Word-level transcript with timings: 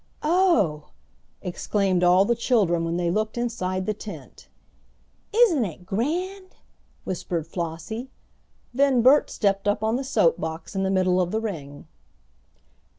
"Oh!" 0.23 0.89
exclaimed 1.43 2.03
all 2.03 2.25
the 2.25 2.33
children 2.35 2.83
when 2.85 2.97
they 2.97 3.11
looked 3.11 3.37
inside 3.37 3.85
the 3.85 3.93
tent. 3.93 4.47
"Isn't 5.31 5.63
it 5.63 5.85
grand!" 5.85 6.55
whispered 7.03 7.45
Flossie. 7.45 8.09
Then 8.73 9.03
Bert 9.03 9.29
stepped 9.29 9.67
up 9.67 9.83
on 9.83 9.97
the 9.97 10.03
soap 10.03 10.39
box 10.41 10.75
in 10.75 10.81
the 10.81 10.89
middle 10.89 11.21
of 11.21 11.29
the 11.29 11.39
ring. 11.39 11.85